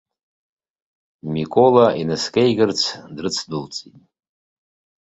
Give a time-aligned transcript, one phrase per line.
[1.33, 2.81] Микола инаскьеигарц
[3.15, 3.95] дрыцдәылҵит.